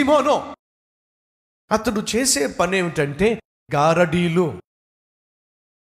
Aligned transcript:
సీమోను 0.00 0.56
అతడు 1.70 2.06
చేసే 2.16 2.46
పని 2.46 2.76
ఏమిటంటే 2.78 3.40
గారడీలు. 3.74 4.60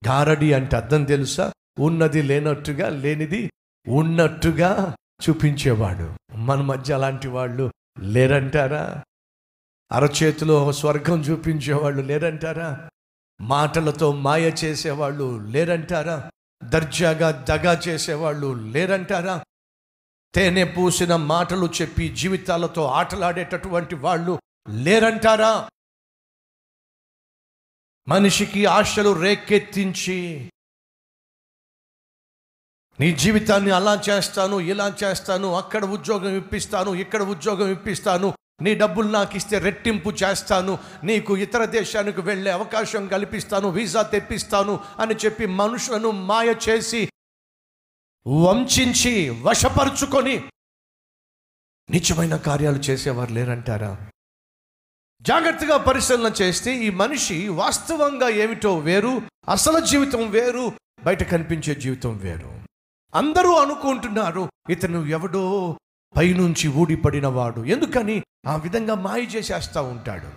గారడీ 0.07 0.53
అంటే 0.53 0.77
అర్థం 0.77 1.05
తెలుసా? 1.05 1.53
ఉన్నది 1.79 2.23
లేనట్టుగా 2.23 2.89
లేనిది 2.89 3.51
ఉన్నట్టుగా 3.89 4.97
చూపించేవాడు. 5.29 6.37
మన 6.37 6.61
మధ్య 6.61 6.95
అలాంటి 6.95 7.29
వాళ్ళు 7.29 7.71
లేరంటారా? 7.99 9.03
అరచేతిలో 9.93 10.73
స్వర్గం 10.73 11.21
చూపించేవాళ్ళు 11.21 12.03
లేరంటారా? 12.03 12.89
మాటలతో 13.41 14.13
మాయ 14.13 14.49
చేసేవాళ్ళు 14.65 15.47
లేరంటారా? 15.47 16.31
దర్జాగా 16.65 17.45
దగా 17.51 17.81
చేసేవాళ్ళు 17.89 18.55
లేరంటారా? 18.55 19.45
తేనె 20.35 20.65
పూసిన 20.65 21.17
మాటలు 21.17 21.67
చెప్పి 21.77 22.09
జీవితాలతో 22.09 22.83
ఆటలాడేటటువంటి 22.87 23.95
వాళ్ళు 23.95 24.35
లేరంటారా? 24.85 25.53
మనిషికి 28.07 28.63
ఆశలు 28.67 29.13
రేకెత్తించి 29.13 30.19
నీ 32.99 33.09
జీవితాన్ని 33.13 33.71
అలా 33.71 33.95
చేస్తాను 34.09 34.59
ఇలా 34.61 34.89
చేస్తాను 35.03 35.49
అక్కడ 35.55 35.85
ఉద్యోగం 35.85 36.37
ఇప్పిస్తాను 36.37 36.93
ఇక్కడ 36.95 37.23
ఉద్యోగం 37.23 37.71
ఇప్పిస్తాను 37.71 38.29
నీ 38.63 38.75
డబ్బులు 38.75 39.09
నాకు 39.09 39.35
ఇస్తే 39.37 39.59
రెట్టింపు 39.59 40.11
చేస్తాను 40.23 40.75
నీకు 41.05 41.33
ఇతర 41.37 41.65
దేశానికి 41.65 42.21
వెళ్ళే 42.21 42.51
అవకాశం 42.51 43.07
కల్పిస్తాను 43.07 43.69
వీసా 43.71 44.03
తెప్పిస్తాను 44.03 44.75
అని 44.99 45.15
చెప్పి 45.15 45.47
మనుషులను 45.47 46.11
మాయ 46.11 46.55
చేసి 46.69 47.03
వంచించి 48.27 49.31
వశపరుచుకొని 49.31 50.51
నిజమైన 51.91 52.37
కార్యాలు 52.37 52.77
చేసేవారు 52.77 53.33
లేరంటారా? 53.33 54.11
జాగ్రత్తగా 55.21 55.77
పరిశీలన 55.77 56.33
చేస్తే 56.33 56.77
ఈ 56.77 56.91
మనిషి 56.91 57.49
వాస్తవంగా 57.49 58.29
ఏమిటో 58.29 58.79
వేరు 58.79 59.21
అసలు 59.49 59.87
జీవితం 59.87 60.31
వేరు 60.31 60.73
బయట 61.05 61.23
కనిపించే 61.23 61.75
జీవితం 61.75 62.17
వేరు. 62.17 62.61
అందరూ 63.15 63.55
అనుకుంటున్నారు 63.55 64.51
ఇతను 64.71 65.07
ఎవడో 65.07 65.79
పైనుంచి 66.17 66.69
ఊడిపడినవాడు. 66.69 67.65
ఎందుకని? 67.65 68.23
ఆ 68.47 68.57
విధంగా 68.57 68.95
మాయ 68.95 69.21
చేసేస్తూ 69.21 69.83
ఉంటాడు. 69.83 70.33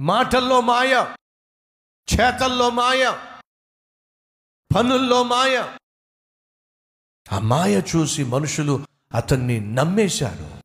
మాటల్లో 0.00 0.60
మాయ 0.60 1.14
చేతల్లో 2.14 2.70
మాయ 2.70 3.18
పనుల్లో 4.76 5.22
మాయ 5.22 5.76
ఆ 7.32 7.38
మాయ 7.38 7.80
చూసి 7.80 8.24
మనుషులు 8.24 8.86
అతన్ని 9.14 9.60
నమ్మేశారు. 9.60 10.60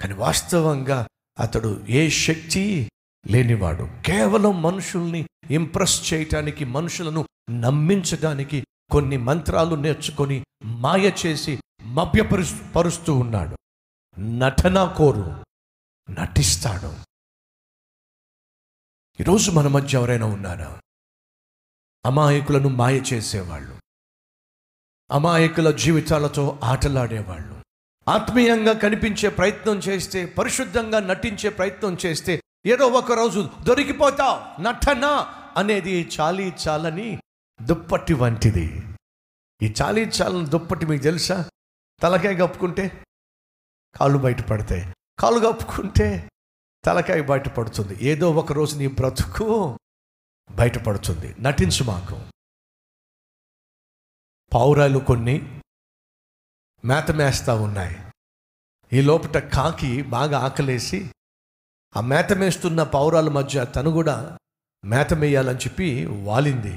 కానీ 0.00 0.14
వాస్తవంగా 0.14 1.08
అతడు 1.38 1.86
ఏ 1.88 2.10
శక్తి 2.10 2.90
లేనివాడు. 3.26 4.02
కేవలం 4.06 4.62
మనుషుల్ని 4.62 5.28
ఇంప్రెస్ 5.50 6.14
చేయటానికి 6.14 6.64
మనుషులను 6.64 7.28
నమ్మించడానికి 7.50 8.66
కొన్ని 8.90 9.16
మంత్రాలు 9.16 9.74
నేర్చుకొని 9.74 10.44
మాయ 10.64 11.12
చేసి 11.26 11.60
మభ్యపరు 11.82 12.72
పరుస్తూ 12.72 13.14
ఉన్నాడు. 13.14 13.56
నటన 14.20 14.94
కోరు 14.96 15.44
నటిస్తాడు. 16.10 16.94
ఈరోజు 19.20 19.50
మన 19.50 19.68
మధ్య 19.68 19.98
ఎవరైనా 19.98 20.26
ఉన్నారా? 20.26 20.80
అమాయకులను 22.06 22.68
మాయ 22.68 23.00
చేసేవాళ్ళు. 23.00 23.83
అమాయకుల 25.10 25.70
జీవితాలతో 25.70 26.60
ఆటలాడేవాళ్ళు. 26.64 27.54
ఆత్మీయంగా 28.10 28.72
కనిపించే 28.72 29.28
ప్రయత్నం 29.28 29.78
చేస్తే 29.78 30.26
పరిశుద్ధంగా 30.26 31.00
నటించే 31.00 31.50
ప్రయత్నం 31.50 31.96
చేస్తే 32.06 32.42
ఏదో 32.66 32.86
ఒక 32.86 33.12
రోజు 33.12 33.50
దొరికిపోతావు 33.62 34.62
నటన 34.62 35.26
అనేది 35.56 36.10
చాలీ 36.20 36.52
చాలని 36.68 37.18
దుప్పటి 37.62 38.14
వంటిది. 38.14 38.82
ఈ 39.62 39.74
చాలీ 39.82 40.04
చాలని 40.04 40.46
దుప్పటి 40.46 40.86
మీకు 40.86 41.02
తెలుసా? 41.02 41.50
తలకాయ 42.02 42.34
కప్పుకుంటే 42.34 43.04
కాళ్ళు 43.96 44.18
బయట 44.18 44.48
పడతాయి. 44.48 44.92
కాళ్ళు 45.18 45.40
కప్పుకుంటే 45.46 46.30
తలకాయ 46.84 47.22
బయటపడుతుంది 47.22 47.98
ఏదో 48.02 48.30
ఒక 48.30 48.52
రోజు 48.52 48.76
నీ 48.76 48.86
బ్రతుకు 48.86 49.78
బయటపడుతుంది 50.50 51.34
నటించు 51.40 51.84
మాకు. 51.84 52.33
పావురాలు 54.52 54.98
కొన్ని 54.98 55.36
మేతమేస్తూ 56.84 57.52
ఉన్నాయి. 57.62 57.96
ఈ 58.92 59.00
లోపట 59.00 59.36
కాకి 59.38 60.02
బాగా 60.02 60.38
ఆకలేసి 60.38 60.98
ఆ 61.96 62.00
మేత 62.00 62.32
మేస్తున్న 62.32 62.82
పావురాల 62.82 63.28
మధ్య 63.28 63.64
తను 63.64 63.90
కూడా 63.90 64.38
మేత 64.84 65.14
మేయాలని 65.14 65.58
చెప్పి 65.58 66.06
వాలింది. 66.06 66.74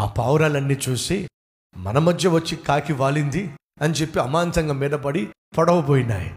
ఆ 0.00 0.06
పావురాలన్నీ 0.18 0.76
చూసి 0.88 1.28
మన 1.76 1.98
మధ్య 1.98 2.28
వచ్చి 2.28 2.56
కాకి 2.56 2.92
వాలింది 2.92 3.42
అని 3.82 3.94
చెప్పి 3.94 4.20
అమాంతంగా 4.20 4.72
మీదపడి 4.72 5.22
పొడవబోయినాయి. 5.58 6.30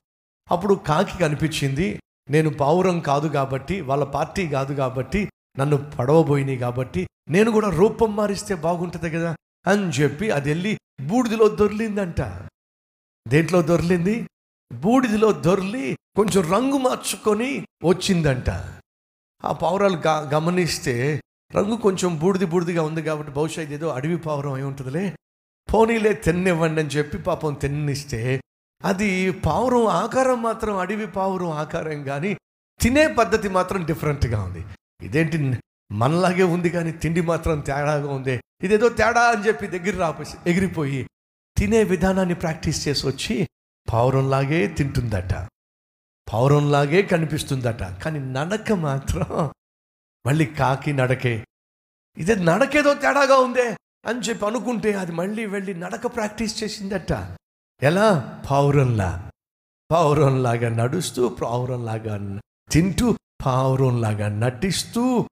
అప్పుడు 0.51 0.73
కాకి 0.73 1.17
కనిపించింది 1.17 1.87
నేను 2.29 2.49
పావురం 2.49 2.99
కాదు 2.99 3.27
కాబట్టి 3.27 3.81
వాళ్ళ 3.81 4.03
పార్టీ 4.03 4.47
కాదు 4.47 4.73
కాబట్టి 4.73 5.21
నన్ను 5.59 5.77
పడవబోయినాయి 5.97 6.59
కాబట్టి 6.59 7.01
నేను 7.29 7.49
కూడా 7.51 7.69
రూపం 7.69 8.15
మారిస్తే 8.15 8.53
బాగుంటుంది 8.55 9.09
కదా 9.09 9.31
అని 9.67 9.89
చెప్పి 9.89 10.31
అది 10.31 10.49
వెళ్ళి 10.49 10.77
బూడిదలో 11.01 11.47
దొర్లిందంట. 11.47 12.21
దేంట్లో 13.27 13.61
దొర్లింది? 13.61 14.27
బూడిదలో 14.73 15.31
దొర్లి 15.31 15.97
కొంచెం 16.15 16.43
రంగు 16.51 16.77
మార్చుకొని 16.77 17.67
వచ్చిందంట. 17.83 18.49
ఆ 19.45 19.51
పావురాలు 19.51 19.99
గమనిస్తే 20.07 21.21
రంగు 21.55 21.75
కొంచెం 21.75 22.19
బూడిది 22.19 22.45
బూడిదిగా 22.45 22.83
ఉంది 22.83 23.01
కాబట్టి 23.01 23.31
బహుశా 23.31 23.61
ఏదో 23.61 23.87
అడవి 23.89 24.17
పావురం 24.17 24.53
అయి 24.53 24.63
ఉంటుందిలే. 24.63 25.15
పోనీలే 25.73 26.13
తిన్నివ్వండి 26.13 26.81
అని 26.81 26.89
చెప్పి 26.89 27.17
పాపం 27.17 27.53
తిన్నిస్తే 27.53 28.41
అది 28.83 29.31
పావురం 29.31 29.87
ఆకారం 29.87 30.43
మాత్రం 30.43 30.77
అడవి 30.77 31.07
పావురం 31.07 31.51
ఆకారం 31.51 32.03
కానీ 32.03 32.37
తినే 32.79 33.07
పద్ధతి 33.07 33.49
మాత్రం 33.49 33.85
డిఫరెంట్గా 33.85 34.43
ఉంది. 34.43 34.65
ఇదేంటి 35.01 35.37
మనలాగే 35.91 36.43
ఉంది 36.43 36.69
కానీ 36.69 36.91
తిండి 36.91 37.21
మాత్రం 37.21 37.59
తేడాగా 37.59 38.09
ఉంది 38.09 38.41
ఇదేదో 38.63 38.89
తేడా 38.89 39.21
అని 39.21 39.47
చెప్పి 39.47 39.67
దగ్గర 39.67 39.99
రాపేసి 39.99 40.37
ఎగిరిపోయి 40.47 41.09
తినే 41.57 41.83
విధానాన్ని 41.83 42.35
ప్రాక్టీస్ 42.35 42.87
చేసి 42.87 43.07
వచ్చి 43.07 43.49
పావురంలాగే 43.93 44.67
తింటుందట. 44.67 45.33
పావురంలాగే 46.33 47.01
కనిపిస్తుందట. 47.01 47.83
కానీ 47.83 48.19
నడక 48.19 48.71
మాత్రం 48.71 49.51
మళ్ళీ 50.25 50.45
కాకి 50.45 50.93
నడకే. 50.93 51.45
ఇదే 52.17 52.35
నడకేదో 52.35 52.93
తేడాగా 52.93 53.35
ఉందే 53.35 53.77
అని 54.05 54.19
చెప్పి 54.19 54.45
అనుకుంటే 54.45 54.93
అది 54.93 55.11
మళ్ళీ 55.11 55.45
వెళ్ళి 55.45 55.73
నడక 55.73 56.15
ప్రాక్టీస్ 56.15 56.63
చేసిందట. 56.63 57.37
ఎలా? 57.83 58.41
పావురంలా. 58.49 59.31
పావురంలాగా 59.91 60.69
నడుస్తూ 60.69 61.29
పావురంలాగా 61.29 62.39
తింటూ 62.71 63.17
పావురంలాగా 63.45 64.27
నటిస్తూ 64.27 65.27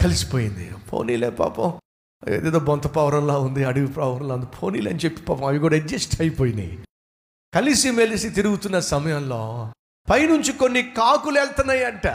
కలిసిపోయింది. 0.00 0.72
పోనీలే 0.92 1.30
పాపం. 1.30 1.80
ఏదేదో 2.28 2.58
బొంత 2.58 2.86
పావురంలా 2.86 3.38
ఉంది 3.38 3.64
అడవి 3.64 3.86
పావురంలా 3.86 4.34
ఉంది. 4.34 4.46
పోనీలు 4.46 4.88
అని 4.88 4.98
చెప్పి 4.98 5.22
పాపం 5.22 5.44
అవి 5.44 5.58
కూడా 5.58 5.76
అడ్జస్ట్ 5.76 6.20
అయిపోయినాయి. 6.20 6.78
కలిసి 7.54 7.90
మెలిసి 7.90 8.28
తిరుగుతున్న 8.30 8.78
సమయంలో 8.78 9.72
పైనుంచి 10.10 10.52
కొన్ని 10.52 10.82
కాకులు 10.82 11.40
వెళ్తున్నాయి 11.40 11.84
అంట 11.84 12.06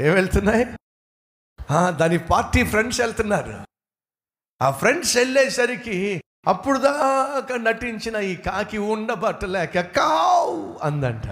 ఏం 0.00 0.12
వెళ్తున్నాయి? 0.14 0.64
దాని 1.96 2.18
పార్టీ 2.18 2.64
ఫ్రెండ్స్ 2.64 3.00
వెళ్తున్నారు. 3.00 3.54
ఆ 4.62 4.70
ఫ్రెండ్స్ 4.70 5.16
వెళ్ళేసరికి 5.16 6.22
అప్పుడు 6.46 6.78
దాకా 6.78 7.56
నటించిన 7.56 8.16
ఈ 8.16 8.36
కాకి 8.36 8.78
ఉండబట్టలేక 8.78 9.80
కావు 9.80 10.78
అందంట. 10.82 11.28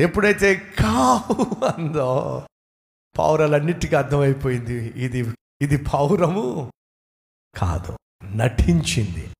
ఎప్పుడైతే 0.00 0.54
కావు 0.54 1.64
అందో 1.64 2.42
పావురాలన్నిటికీ 3.18 3.96
అర్థమైపోయింది. 3.96 4.92
ఇది 5.04 5.34
ఇది 5.60 5.76
పావురము 5.76 6.72
కాదు 7.56 7.96
నటించింది. 8.24 9.30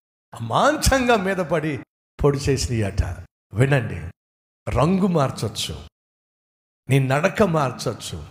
మాంసంగా 0.41 1.17
మీద 1.17 1.37
పడి 1.37 1.79
పొడి 2.25 2.39
చేసినయట 2.39 3.03
వినండి 3.53 4.01
రంగు 4.71 5.07
మార్చొచ్చు 5.07 5.83
నీ 6.89 6.99
నడక 6.99 7.43
మార్చొచ్చు 7.43 8.25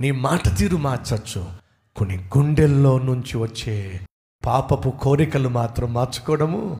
నీ 0.00 0.10
మాట 0.10 0.58
తీరు 0.58 0.76
మార్చొచ్చు. 0.76 1.52
కొన్ని 1.96 2.16
గుండెల్లో 2.18 2.98
నుంచి 2.98 3.36
వచ్చే 3.36 4.06
పాపపు 4.46 4.90
కోరికలు 4.90 5.48
మాత్రం 5.48 5.92
మార్చుకోవడము 5.92 6.78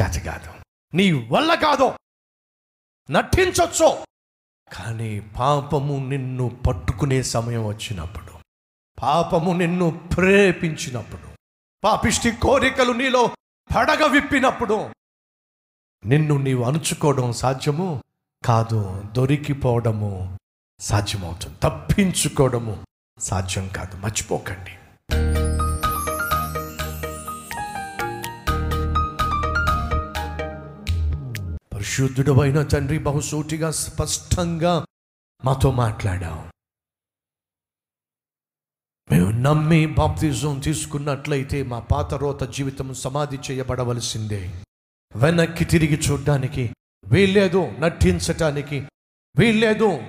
చేత 0.00 0.24
కాదు 0.24 0.52
నీ 0.94 1.12
వల్ల 1.12 1.54
కాదు. 1.54 1.92
నటించొచ్చు. 3.10 3.98
కానీ 4.72 5.20
పాపము 5.20 6.08
నిన్ను 6.08 6.60
పట్టుకునే 6.68 7.22
సమయం 7.22 7.66
వచ్చినప్పుడు 7.66 8.38
పాపము 9.02 9.52
నిన్ను 9.52 10.00
ప్రేరేపించినప్పుడు 10.16 11.28
పాపిష్టి 11.84 12.30
కోరికలు 12.30 12.92
నీలో 12.92 13.30
పడగ 13.76 14.06
విప్పినప్పుడు 14.06 14.88
నిన్ను 16.06 16.36
నీవు 16.36 16.64
అణుచుకోవడం 16.64 17.32
సాధ్యము 17.32 18.02
కాదు 18.44 19.04
దొరికిపోవడము 19.12 20.38
సాధ్యమవుతుంది. 20.80 21.56
తప్పించుకోవడము 21.62 22.84
సాధ్యం 23.18 23.68
కాదు. 23.68 23.96
మర్చిపోకండి. 23.96 24.70
పరిశుద్ధుడు 31.78 32.32
అయిన 32.40 32.62
తండ్రి 32.62 32.98
బహుసూటిగా 32.98 33.70
స్పష్టంగా 33.70 34.86
మాతో 35.44 35.70
మాట్లాడావు. 35.70 36.42
మేము 39.10 39.30
నమ్మి 39.30 39.86
బాప్తిజం 39.86 40.58
తీసుకున్నట్లయితే 40.58 41.62
మా 41.62 41.78
పాత 41.78 42.14
రోత 42.14 42.42
జీవితం 42.42 42.94
సమాధి 42.94 43.38
చేయబడవలసిందే. 43.50 44.62
వెనక్కి 45.16 45.64
తిరిగి 45.64 45.98
చూడడానికి 45.98 46.74
వీల్లేదు 47.04 47.70
నటించటానికి 47.78 48.88
వీల్లేదు. 49.36 50.02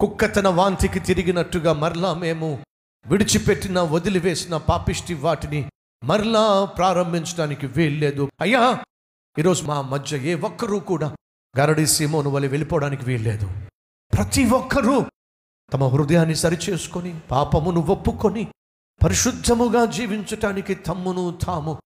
కుక్క 0.00 0.34
తన 0.36 0.48
వాంతికి 0.48 1.00
తిరిగినట్టుగా 1.00 1.72
మరలా 1.72 2.14
మేము 2.14 2.64
విడిచిపెట్టిన 3.06 3.80
వదిలివేసిన 3.80 4.56
పాపిష్టి 4.56 5.14
వాటిని 5.14 5.70
మరలా 6.04 6.64
ప్రారంభించడానికి 6.64 7.66
వీల్లేదు. 7.66 8.30
అయ్యా 8.40 8.84
ఈరోజు 9.38 9.64
మా 9.64 9.82
మధ్య 9.82 10.18
ఏ 10.18 10.34
ఒక్కరూ 10.34 10.78
కూడా 10.78 11.16
గరడి 11.58 11.86
సీమోను 11.86 12.30
వల్ల 12.30 12.46
వెళ్ళిపోవడానికి 12.46 13.04
వీల్లేదు. 13.04 13.46
ప్రతి 14.14 14.44
ఒక్కరూ 14.44 15.06
తమ 15.72 15.84
హృదయాన్ని 15.84 16.34
సరిచేసుకొని 16.34 17.20
పాపమును 17.30 17.80
ఒప్పుకొని 17.80 18.52
పరిశుద్ధముగా 19.02 19.84
జీవించటానికి 19.84 20.74
తమ్మును 20.74 21.38
తాము 21.44 21.82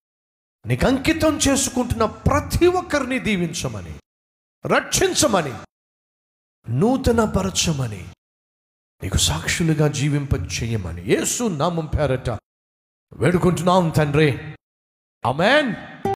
నీకు 0.67 0.87
అంకితం 0.87 1.37
చేసుకుంటున్న 1.49 2.05
ప్రతి 2.05 2.67
ఒక్కరిని 2.67 3.19
దీవించమని 3.19 3.95
రక్షించమని 4.67 5.53
నూతన 6.71 7.25
పరచమని 7.25 8.05
నీకు 9.03 9.17
సాక్షులుగా 9.17 9.89
జీవింప 9.89 10.31
చేయమని 10.35 11.03
యేసు 11.05 11.45
నామం 11.45 11.87
పేరట 11.87 12.31
వేడుకుంటున్నాం 13.13 13.89
తండ్రి. 13.89 14.57
అమెన్ 15.27 15.75